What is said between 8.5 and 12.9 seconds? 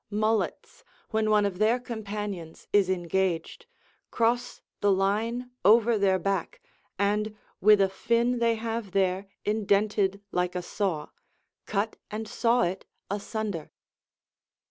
have there, indented like a saw, cut and saw it